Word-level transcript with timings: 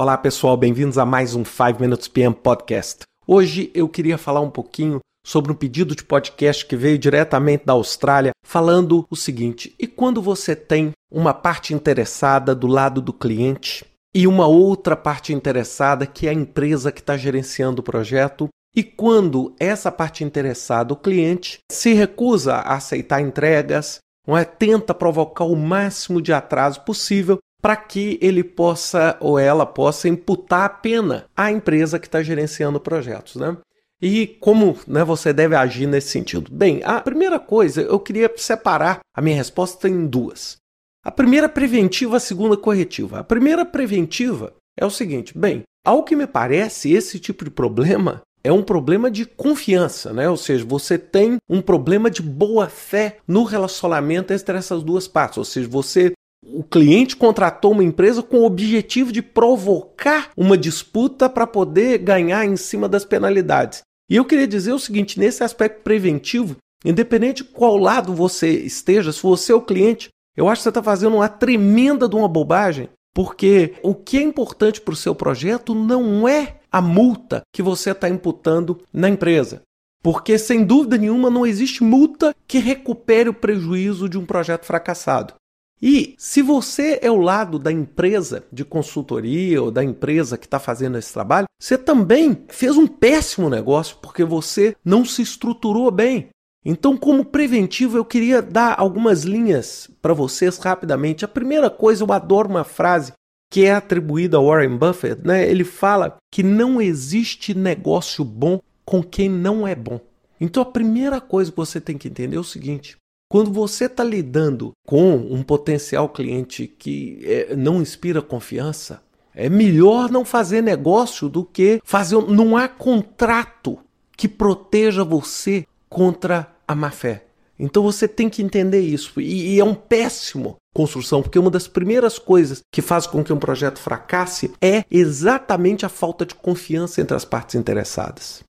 Olá 0.00 0.16
pessoal, 0.16 0.56
bem-vindos 0.56 0.96
a 0.96 1.04
mais 1.04 1.34
um 1.34 1.44
5 1.44 1.80
Minutes 1.80 2.06
PM 2.06 2.32
Podcast. 2.32 3.00
Hoje 3.26 3.68
eu 3.74 3.88
queria 3.88 4.16
falar 4.16 4.40
um 4.40 4.48
pouquinho 4.48 5.00
sobre 5.26 5.50
um 5.50 5.56
pedido 5.56 5.96
de 5.96 6.04
podcast 6.04 6.64
que 6.64 6.76
veio 6.76 6.96
diretamente 6.96 7.66
da 7.66 7.72
Austrália, 7.72 8.30
falando 8.46 9.04
o 9.10 9.16
seguinte: 9.16 9.74
e 9.76 9.88
quando 9.88 10.22
você 10.22 10.54
tem 10.54 10.92
uma 11.10 11.34
parte 11.34 11.74
interessada 11.74 12.54
do 12.54 12.68
lado 12.68 13.02
do 13.02 13.12
cliente 13.12 13.84
e 14.14 14.28
uma 14.28 14.46
outra 14.46 14.94
parte 14.94 15.32
interessada 15.32 16.06
que 16.06 16.28
é 16.28 16.30
a 16.30 16.32
empresa 16.32 16.92
que 16.92 17.00
está 17.00 17.16
gerenciando 17.16 17.80
o 17.80 17.84
projeto, 17.84 18.48
e 18.76 18.84
quando 18.84 19.52
essa 19.58 19.90
parte 19.90 20.22
interessada, 20.22 20.92
o 20.92 20.96
cliente, 20.96 21.58
se 21.72 21.92
recusa 21.92 22.54
a 22.54 22.74
aceitar 22.74 23.20
entregas, 23.20 23.98
não 24.24 24.38
é? 24.38 24.44
tenta 24.44 24.94
provocar 24.94 25.42
o 25.42 25.56
máximo 25.56 26.22
de 26.22 26.32
atraso 26.32 26.82
possível 26.82 27.36
para 27.60 27.76
que 27.76 28.18
ele 28.22 28.44
possa 28.44 29.16
ou 29.20 29.38
ela 29.38 29.66
possa 29.66 30.08
imputar 30.08 30.64
a 30.64 30.68
pena 30.68 31.26
à 31.36 31.50
empresa 31.50 31.98
que 31.98 32.06
está 32.06 32.22
gerenciando 32.22 32.80
projetos. 32.80 33.36
Né? 33.36 33.56
E 34.00 34.26
como 34.40 34.78
né, 34.86 35.04
você 35.04 35.32
deve 35.32 35.56
agir 35.56 35.86
nesse 35.86 36.08
sentido? 36.08 36.50
Bem, 36.52 36.80
a 36.84 37.00
primeira 37.00 37.40
coisa, 37.40 37.82
eu 37.82 37.98
queria 37.98 38.32
separar 38.36 39.00
a 39.14 39.20
minha 39.20 39.36
resposta 39.36 39.88
em 39.88 40.06
duas. 40.06 40.56
A 41.04 41.10
primeira 41.10 41.48
preventiva, 41.48 42.16
a 42.16 42.20
segunda 42.20 42.56
corretiva. 42.56 43.20
A 43.20 43.24
primeira 43.24 43.64
preventiva 43.64 44.54
é 44.78 44.84
o 44.84 44.90
seguinte: 44.90 45.36
bem, 45.36 45.62
ao 45.84 46.04
que 46.04 46.14
me 46.14 46.26
parece, 46.26 46.92
esse 46.92 47.18
tipo 47.18 47.44
de 47.44 47.50
problema 47.50 48.22
é 48.44 48.52
um 48.52 48.62
problema 48.62 49.10
de 49.10 49.24
confiança, 49.24 50.12
né? 50.12 50.28
Ou 50.28 50.36
seja, 50.36 50.64
você 50.64 50.96
tem 50.96 51.38
um 51.48 51.60
problema 51.60 52.10
de 52.10 52.22
boa 52.22 52.68
fé 52.68 53.18
no 53.26 53.42
relacionamento 53.42 54.32
entre 54.32 54.56
essas 54.56 54.82
duas 54.82 55.08
partes. 55.08 55.38
Ou 55.38 55.44
seja, 55.44 55.68
você 55.68 56.12
o 56.42 56.62
cliente 56.62 57.16
contratou 57.16 57.72
uma 57.72 57.84
empresa 57.84 58.22
com 58.22 58.38
o 58.38 58.44
objetivo 58.44 59.12
de 59.12 59.20
provocar 59.20 60.30
uma 60.36 60.56
disputa 60.56 61.28
para 61.28 61.46
poder 61.46 61.98
ganhar 61.98 62.44
em 62.44 62.56
cima 62.56 62.88
das 62.88 63.04
penalidades. 63.04 63.82
E 64.10 64.16
eu 64.16 64.24
queria 64.24 64.46
dizer 64.46 64.72
o 64.72 64.78
seguinte: 64.78 65.18
nesse 65.18 65.44
aspecto 65.44 65.82
preventivo, 65.82 66.56
independente 66.84 67.42
de 67.42 67.50
qual 67.50 67.76
lado 67.76 68.14
você 68.14 68.50
esteja, 68.50 69.12
se 69.12 69.22
você 69.22 69.52
é 69.52 69.54
o 69.54 69.62
cliente, 69.62 70.08
eu 70.36 70.48
acho 70.48 70.60
que 70.60 70.64
você 70.64 70.68
está 70.70 70.82
fazendo 70.82 71.16
uma 71.16 71.28
tremenda 71.28 72.08
de 72.08 72.16
uma 72.16 72.28
bobagem, 72.28 72.88
porque 73.12 73.74
o 73.82 73.94
que 73.94 74.18
é 74.18 74.22
importante 74.22 74.80
para 74.80 74.94
o 74.94 74.96
seu 74.96 75.14
projeto 75.14 75.74
não 75.74 76.28
é 76.28 76.60
a 76.70 76.80
multa 76.80 77.42
que 77.52 77.62
você 77.62 77.90
está 77.90 78.08
imputando 78.08 78.80
na 78.92 79.08
empresa. 79.08 79.62
Porque, 80.00 80.38
sem 80.38 80.64
dúvida 80.64 80.96
nenhuma, 80.96 81.28
não 81.28 81.44
existe 81.44 81.82
multa 81.82 82.34
que 82.46 82.58
recupere 82.58 83.28
o 83.28 83.34
prejuízo 83.34 84.08
de 84.08 84.16
um 84.16 84.24
projeto 84.24 84.64
fracassado. 84.64 85.34
E 85.80 86.14
se 86.18 86.42
você 86.42 86.98
é 87.02 87.10
o 87.10 87.20
lado 87.20 87.58
da 87.58 87.70
empresa 87.70 88.44
de 88.52 88.64
consultoria 88.64 89.62
ou 89.62 89.70
da 89.70 89.82
empresa 89.84 90.36
que 90.36 90.46
está 90.46 90.58
fazendo 90.58 90.98
esse 90.98 91.12
trabalho, 91.12 91.46
você 91.60 91.78
também 91.78 92.44
fez 92.48 92.76
um 92.76 92.86
péssimo 92.86 93.48
negócio 93.48 93.96
porque 94.02 94.24
você 94.24 94.76
não 94.84 95.04
se 95.04 95.22
estruturou 95.22 95.90
bem. 95.90 96.30
Então, 96.64 96.96
como 96.96 97.24
preventivo, 97.24 97.96
eu 97.96 98.04
queria 98.04 98.42
dar 98.42 98.74
algumas 98.78 99.22
linhas 99.22 99.88
para 100.02 100.12
vocês 100.12 100.58
rapidamente. 100.58 101.24
A 101.24 101.28
primeira 101.28 101.70
coisa, 101.70 102.02
eu 102.02 102.12
adoro 102.12 102.48
uma 102.48 102.64
frase 102.64 103.12
que 103.50 103.64
é 103.64 103.72
atribuída 103.72 104.36
a 104.36 104.42
Warren 104.42 104.76
Buffett, 104.76 105.26
né? 105.26 105.48
Ele 105.48 105.64
fala 105.64 106.16
que 106.30 106.42
não 106.42 106.80
existe 106.80 107.54
negócio 107.54 108.24
bom 108.24 108.60
com 108.84 109.02
quem 109.02 109.28
não 109.28 109.66
é 109.66 109.74
bom. 109.74 110.00
Então, 110.40 110.62
a 110.62 110.66
primeira 110.66 111.20
coisa 111.20 111.50
que 111.50 111.56
você 111.56 111.80
tem 111.80 111.96
que 111.96 112.08
entender 112.08 112.36
é 112.36 112.40
o 112.40 112.44
seguinte: 112.44 112.96
quando 113.28 113.52
você 113.52 113.84
está 113.84 114.02
lidando 114.02 114.72
com 114.86 115.14
um 115.16 115.42
potencial 115.42 116.08
cliente 116.08 116.66
que 116.66 117.20
é, 117.22 117.54
não 117.54 117.82
inspira 117.82 118.22
confiança, 118.22 119.02
é 119.34 119.48
melhor 119.48 120.10
não 120.10 120.24
fazer 120.24 120.62
negócio 120.62 121.28
do 121.28 121.44
que 121.44 121.80
fazer. 121.84 122.16
Não 122.22 122.56
há 122.56 122.66
contrato 122.66 123.78
que 124.16 124.26
proteja 124.26 125.04
você 125.04 125.64
contra 125.88 126.52
a 126.66 126.74
má 126.74 126.90
fé. 126.90 127.24
Então 127.58 127.82
você 127.82 128.06
tem 128.06 128.28
que 128.28 128.42
entender 128.42 128.80
isso. 128.80 129.20
E, 129.20 129.54
e, 129.54 129.60
é 129.60 129.64
um 129.64 129.74
péssimo 129.74 130.56
construção, 130.74 131.22
porque 131.22 131.38
uma 131.38 131.50
das 131.50 131.66
primeiras 131.66 132.18
coisas 132.18 132.60
que 132.72 132.80
faz 132.80 133.06
com 133.06 133.24
que 133.24 133.32
um 133.32 133.38
projeto 133.38 133.78
fracasse 133.78 134.52
é 134.60 134.84
exatamente 134.90 135.84
a 135.84 135.88
falta 135.88 136.24
de 136.24 136.34
confiança 136.34 137.00
entre 137.00 137.16
as 137.16 137.24
partes 137.24 137.56
interessadas. 137.56 138.44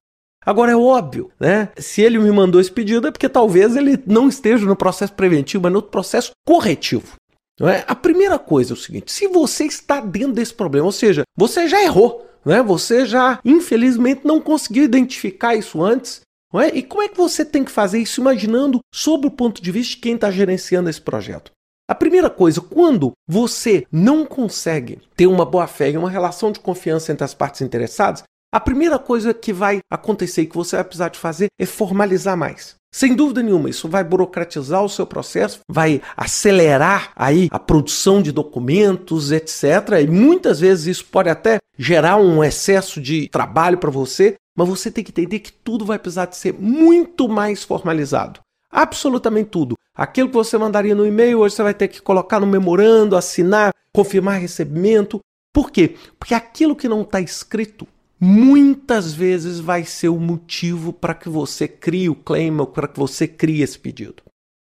Agora 0.46 0.72
é 0.72 0.76
óbvio, 0.76 1.32
né? 1.40 1.70
Se 1.78 2.02
ele 2.02 2.18
me 2.18 2.32
mandou 2.32 2.62
esse 2.62 2.72
pedido 2.72 3.08
é 3.08 3.12
porque 3.12 3.28
talvez 3.30 3.76
ele 3.76 4.02
não 4.08 4.30
esteja 4.30 4.66
no 4.66 4.76
processo 4.76 5.14
preventivo, 5.14 5.64
mas 5.64 5.74
no 5.74 5.82
processo 5.82 6.32
corretivo. 6.46 7.16
Não 7.60 7.68
é? 7.68 7.84
A 7.88 7.96
primeira 7.96 8.40
coisa 8.40 8.74
é 8.74 8.76
o 8.76 8.78
seguinte: 8.78 9.12
se 9.12 9.28
você 9.28 9.66
está 9.66 10.00
dentro 10.00 10.34
desse 10.34 10.54
problema, 10.54 10.86
ou 10.86 10.92
seja, 10.92 11.24
você 11.38 11.68
já 11.68 11.84
errou, 11.84 12.26
né? 12.46 12.64
Você 12.64 13.06
já 13.06 13.40
infelizmente 13.44 14.22
não 14.24 14.40
conseguiu 14.40 14.84
identificar 14.84 15.56
isso 15.56 15.84
antes. 15.84 16.22
Não 16.52 16.62
é? 16.62 16.70
E 16.70 16.82
como 16.82 17.04
é 17.04 17.08
que 17.08 17.18
você 17.18 17.46
tem 17.46 17.64
que 17.64 17.72
fazer 17.72 18.00
isso 18.00 18.22
imaginando 18.22 18.80
sob 18.94 19.28
o 19.28 19.32
ponto 19.32 19.62
de 19.62 19.72
vista 19.72 19.96
de 19.96 20.02
quem 20.02 20.16
está 20.16 20.32
gerenciando 20.32 20.90
esse 20.90 21.02
projeto? 21.02 21.52
A 21.88 21.96
primeira 21.96 22.30
coisa, 22.30 22.62
quando 22.62 23.12
você 23.28 23.86
não 23.92 24.26
consegue 24.26 25.00
ter 25.16 25.28
uma 25.28 25.46
boa 25.46 25.68
fé 25.68 25.92
e 25.92 25.98
uma 25.98 26.10
relação 26.10 26.52
de 26.52 26.60
confiança 26.60 27.12
entre 27.12 27.24
as 27.24 27.34
partes 27.34 27.62
interessadas, 27.62 28.24
a 28.52 28.60
primeira 28.60 28.98
coisa 28.98 29.34
que 29.34 29.54
vai 29.54 29.80
acontecer 29.92 30.42
e 30.42 30.48
que 30.48 30.56
você 30.56 30.76
vai 30.76 30.84
precisar 30.84 31.10
de 31.10 31.20
fazer 31.20 31.48
é 31.60 31.66
formalizar 31.66 32.36
mais. 32.36 32.76
Sem 32.92 33.14
dúvida 33.14 33.44
nenhuma, 33.44 33.70
isso 33.70 33.88
vai 33.88 34.04
burocratizar 34.04 34.84
o 34.84 34.90
seu 34.90 35.06
processo, 35.06 35.60
vai 35.70 36.02
acelerar 36.18 37.12
aí 37.16 37.48
a 37.52 37.59
produção 37.59 38.20
de 38.20 38.32
documentos, 38.32 39.32
etc. 39.32 40.02
E 40.04 40.08
muitas 40.08 40.59
vezes 40.59 40.98
isso 40.98 41.06
pode 41.06 41.30
até 41.30 41.59
gerar 41.78 42.18
um 42.18 42.44
excesso 42.44 43.00
de 43.00 43.30
trabalho 43.30 43.78
para 43.78 43.92
você, 43.92 44.34
mas 44.58 44.68
você 44.68 44.90
tem 44.90 45.04
que 45.04 45.12
entender 45.12 45.40
que 45.40 45.52
tudo 45.52 45.86
vai 45.86 46.00
precisar 46.00 46.26
de 46.26 46.36
ser 46.36 46.54
muito 46.54 47.30
mais 47.30 47.64
formalizado. 47.64 48.40
Absolutamente 48.72 49.52
tudo. 49.52 49.76
Aquilo 49.96 50.30
que 50.30 50.36
você 50.36 50.58
mandaria 50.58 50.96
no 50.96 51.06
e-mail, 51.06 51.40
hoje 51.40 51.56
você 51.56 51.62
vai 51.62 51.74
ter 51.76 51.88
que 51.88 52.02
colocar 52.02 52.40
no 52.40 52.48
memorando, 52.48 53.16
assinar, 53.16 53.72
confirmar 53.94 54.40
recebimento. 54.40 55.20
Por 55.54 55.70
quê? 55.70 55.96
Porque 56.18 56.34
aquilo 56.34 56.76
que 56.76 56.90
não 56.90 57.04
está 57.04 57.22
escrito 57.22 57.88
muitas 58.19 59.13
vezes 59.13 59.59
vai 59.59 59.85
ser 59.85 60.09
o 60.09 60.19
motivo 60.19 60.91
para 60.91 61.13
que 61.13 61.30
você 61.30 61.68
crie 61.68 62.09
o 62.09 62.16
claim 62.16 62.57
ou 62.59 62.68
para 62.68 62.88
que 62.88 63.00
você 63.00 63.28
crie 63.28 63.62
esse 63.62 63.80
pedido. 63.80 64.24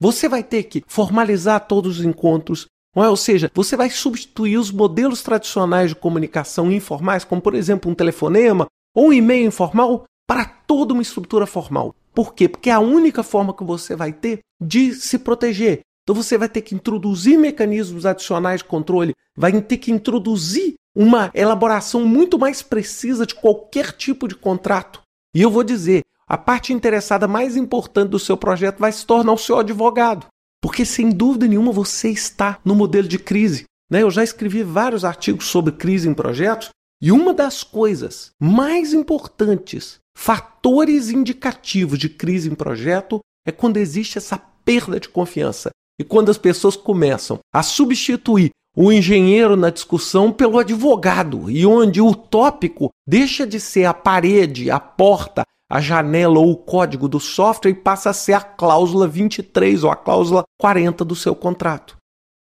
Você 0.01 0.29
vai 0.29 0.43
ter 0.43 0.65
que 0.65 0.83
formalizar 0.87 1.67
todos 1.67 1.99
os 1.99 2.05
encontros, 2.05 2.67
é? 2.97 3.09
ou 3.09 3.17
seja, 3.17 3.51
você 3.55 3.77
vai 3.77 3.91
substituir 3.91 4.57
os 4.57 4.71
modelos 4.71 5.23
tradicionais 5.23 5.91
de 5.91 5.97
comunicação 5.97 6.71
informais, 6.73 7.25
como 7.25 7.43
por 7.43 7.55
exemplo 7.55 7.91
um 7.91 7.95
telefonema 7.95 8.67
ou 8.95 9.09
um 9.09 9.13
e-mail 9.13 9.47
informal, 9.47 10.05
para 10.27 10.45
toda 10.45 10.93
uma 10.93 11.03
estrutura 11.03 11.47
formal. 11.47 11.95
Por 12.15 12.35
quê? 12.35 12.49
Porque 12.49 12.71
é 12.71 12.73
a 12.73 12.81
única 12.81 13.23
forma 13.23 13.53
que 13.53 13.65
você 13.65 13.95
vai 13.97 14.13
ter 14.13 14.41
de 14.61 14.95
se 14.95 15.19
proteger. 15.19 15.81
Então 16.03 16.15
você 16.15 16.39
vai 16.39 16.49
ter 16.49 16.63
que 16.63 16.75
introduzir 16.75 17.39
mecanismos 17.39 18.07
adicionais 18.07 18.61
de 18.61 18.69
controle, 18.69 19.15
vai 19.37 19.61
ter 19.61 19.79
que 19.79 19.91
introduzir 19.91 20.75
uma 20.95 21.31
elaboração 21.35 22.07
muito 22.07 22.39
mais 22.39 22.63
precisa 22.63 23.27
de 23.27 23.35
qualquer 23.35 23.93
tipo 23.93 24.29
de 24.29 24.35
contrato. 24.35 25.03
E 25.35 25.43
eu 25.43 25.51
vou 25.51 25.65
dizer, 25.65 26.03
a 26.27 26.39
parte 26.39 26.73
interessada 26.73 27.27
mais 27.27 27.57
importante 27.57 28.11
do 28.11 28.19
seu 28.19 28.37
projeto 28.37 28.79
vai 28.79 28.93
se 28.93 29.05
tornar 29.05 29.33
o 29.33 29.39
seu 29.39 29.59
advogado. 29.59 30.27
Porque 30.63 30.85
sem 30.85 31.11
dúvida 31.11 31.47
nenhuma 31.47 31.73
você 31.73 32.09
está 32.09 32.59
no 32.65 32.75
modelo 32.75 33.09
de 33.09 33.19
crise. 33.19 33.65
Né? 33.91 34.03
Eu 34.03 34.11
já 34.11 34.25
escrevi 34.25 34.63
vários 34.63 35.05
artigos 35.05 35.47
sobre 35.47 35.73
crise 35.73 36.09
em 36.09 36.15
projetos 36.15 36.71
e 37.03 37.13
uma 37.13 37.35
das 37.35 37.63
coisas 37.63 38.31
mais 38.41 38.95
importantes, 38.95 39.99
fatores 40.17 41.11
indicativos 41.11 41.99
de 41.99 42.09
crise 42.09 42.49
em 42.49 42.55
projeto, 42.55 43.21
é 43.47 43.53
quando 43.53 43.77
existe 43.77 44.17
essa 44.17 44.39
perda 44.39 44.99
de 44.99 45.09
confiança. 45.09 45.71
E 46.01 46.05
quando 46.05 46.31
as 46.31 46.39
pessoas 46.39 46.77
começam 46.77 47.39
a 47.53 47.63
substituir 47.63 48.51
o 48.77 48.93
engenheiro 48.93 49.57
na 49.57 49.71
discussão 49.71 50.33
pelo 50.33 50.59
advogado, 50.59 51.51
e 51.51 51.65
onde 51.65 52.01
o 52.01 52.15
tópico 52.15 52.91
deixa 53.07 53.47
de 53.47 53.61
ser 53.61 53.85
a 53.85 53.95
parede, 53.95 54.71
a 54.71 54.81
porta, 54.81 55.45
a 55.71 55.81
janela 55.81 56.39
ou 56.39 56.51
o 56.51 56.57
código 56.57 57.09
do 57.09 57.21
software 57.21 57.71
e 57.71 57.75
passa 57.75 58.11
a 58.11 58.13
ser 58.13 58.33
a 58.33 58.41
cláusula 58.41 59.07
23 59.07 59.85
ou 59.85 59.91
a 59.91 59.97
cláusula 59.97 60.45
40 60.61 61.05
do 61.05 61.15
seu 61.15 61.35
contrato. 61.35 61.97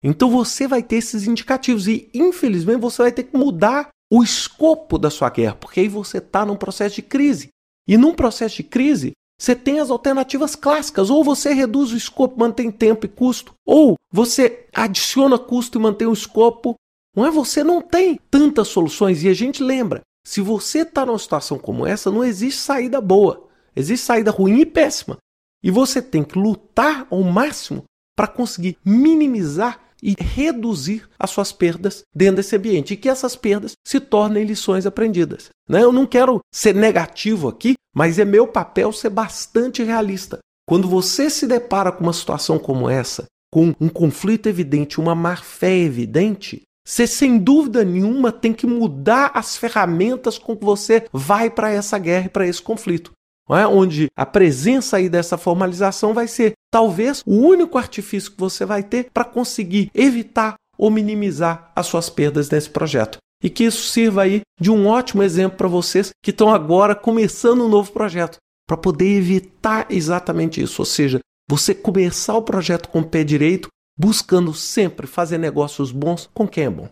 Então 0.02 0.31
você 0.31 0.69
vai 0.69 0.82
ter 0.82 0.97
esses 0.97 1.26
indicativos 1.26 1.88
e, 1.88 2.08
infelizmente, 2.14 2.81
você 2.81 3.02
vai 3.02 3.12
ter 3.12 3.25
que 3.25 3.37
mudar 3.37 3.88
o 4.11 4.23
escopo 4.23 4.99
da 4.99 5.11
sua 5.11 5.29
guerra, 5.29 5.56
porque 5.56 5.81
aí 5.81 5.88
você 5.88 6.19
está 6.19 6.47
num 6.47 6.56
processo 6.56 6.97
de 6.97 7.02
crise. 7.02 7.49
E 7.87 7.97
num 7.97 8.14
processo 8.14 8.56
de 8.56 8.62
crise, 8.62 9.12
você 9.40 9.55
tem 9.55 9.79
as 9.79 9.88
alternativas 9.90 10.56
clássicas, 10.56 11.11
ou 11.11 11.23
você 11.23 11.52
reduz 11.52 11.93
o 11.93 11.96
escopo, 11.96 12.40
mantém 12.40 12.70
tempo 12.70 13.06
e 13.06 13.08
custo, 13.08 13.55
ou 13.64 13.94
você 14.12 14.67
adiciona 14.75 15.38
custo 15.38 15.79
e 15.79 15.81
mantém 15.81 16.08
o 16.08 16.12
escopo. 16.12 16.75
Não 17.14 17.25
é? 17.25 17.31
Você 17.31 17.62
não 17.62 17.81
tem 17.81 18.19
tantas 18.31 18.69
soluções. 18.69 19.23
E 19.23 19.29
a 19.29 19.35
gente 19.35 19.62
lembra, 19.62 20.02
se 20.26 20.40
você 20.40 20.81
está 20.81 21.06
numa 21.06 21.19
situação 21.19 21.58
como 21.58 21.87
essa, 21.87 22.11
não 22.11 22.25
existe 22.25 22.61
saída 22.61 23.00
boa. 23.00 23.49
Existe 23.75 24.05
saída 24.05 24.31
ruim 24.31 24.61
e 24.61 24.67
péssima. 24.67 25.19
E 25.62 25.70
você 25.70 26.02
tem 26.02 26.25
que 26.25 26.38
lutar 26.38 27.06
ao 27.11 27.23
máximo 27.23 27.85
para 28.17 28.26
conseguir 28.26 28.76
minimizar 28.85 29.81
e 30.03 30.15
reduzir 30.19 31.09
as 31.19 31.31
suas 31.31 31.53
perdas 31.53 32.03
dentro 32.15 32.37
desse 32.37 32.56
ambiente 32.56 32.95
e 32.95 32.97
que 32.97 33.09
essas 33.09 33.37
perdas 33.37 33.73
se 33.87 34.00
tornem 34.00 34.45
lições 34.45 34.87
aprendidas. 34.87 35.49
Né? 35.69 35.83
Eu 35.83 35.93
não 35.93 36.06
quero 36.06 36.41
ser 36.53 36.75
negativo 36.75 37.49
aqui, 37.49 37.75
mas 37.95 38.19
é 38.19 38.25
meu 38.25 38.47
papel 38.47 38.93
ser 38.93 39.11
bastante 39.11 39.83
realista. 39.83 40.39
Quando 40.67 40.89
você 40.89 41.31
se 41.31 41.47
depara 41.47 41.91
com 41.91 42.05
uma 42.05 42.12
situação 42.12 42.59
como 42.59 42.89
essa, 42.91 43.25
com 43.50 43.75
um 43.81 43.89
conflito 43.89 44.49
evidente, 44.49 45.00
uma 45.00 45.15
má-fé 45.15 45.77
evidente, 45.79 46.62
você 46.87 47.06
sem 47.06 47.39
dúvida 47.39 47.85
nenhuma 47.85 48.33
tem 48.33 48.53
que 48.53 48.67
mudar 48.67 49.31
as 49.35 49.56
ferramentas 49.56 50.39
com 50.39 50.56
que 50.56 50.65
você 50.65 51.06
vai 51.12 51.50
para 51.50 51.71
essa 51.71 51.99
guerra 51.99 52.27
e 52.27 52.31
para 52.31 52.47
esse 52.47 52.62
conflito. 52.62 53.12
É? 53.50 53.67
Onde 53.67 54.09
a 54.17 54.27
presença 54.27 54.99
aí 54.99 55.09
dessa 55.09 55.39
formalização 55.39 56.12
vai 56.12 56.29
ser 56.29 56.53
talvez 56.70 57.23
o 57.26 57.35
único 57.35 57.79
artifício 57.79 58.32
que 58.32 58.38
você 58.38 58.65
vai 58.65 58.82
ter 58.82 59.11
para 59.12 59.25
conseguir 59.25 59.91
evitar 59.94 60.55
ou 60.76 60.91
minimizar 60.91 61.73
as 61.75 61.87
suas 61.87 62.09
perdas 62.09 62.49
nesse 62.50 62.70
projeto. 62.70 63.19
E 63.43 63.49
que 63.49 63.65
isso 63.65 63.91
sirva 63.91 64.23
aí 64.23 64.41
de 64.61 64.70
um 64.70 64.87
ótimo 64.87 65.23
exemplo 65.23 65.59
para 65.59 65.69
vocês 65.69 66.11
que 66.23 66.31
estão 66.31 66.53
agora 66.53 66.94
começando 66.94 67.65
um 67.65 67.69
novo 67.69 67.93
projeto, 67.93 68.38
para 68.67 68.76
poder 68.76 69.17
evitar 69.17 69.87
exatamente 69.91 70.61
isso. 70.61 70.82
Ou 70.82 70.87
seja, 70.87 71.20
você 71.49 71.75
começar 71.75 72.35
o 72.37 72.43
projeto 72.43 72.88
com 72.88 73.00
o 73.00 73.09
pé 73.09 73.25
direito, 73.25 73.69
buscando 73.99 74.53
sempre 74.53 75.06
fazer 75.06 75.38
negócios 75.38 75.91
bons 75.91 76.29
com 76.35 76.47
quem 76.47 76.64
é 76.64 76.71
bom. 76.71 76.88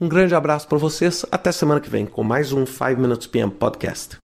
Um 0.00 0.08
grande 0.08 0.34
abraço 0.34 0.66
para 0.66 0.78
vocês, 0.78 1.24
até 1.30 1.52
semana 1.52 1.80
que 1.80 1.88
vem 1.88 2.04
com 2.04 2.24
mais 2.24 2.52
um 2.52 2.66
5 2.66 3.00
Minutes 3.00 3.28
PM 3.28 3.52
Podcast. 3.52 4.23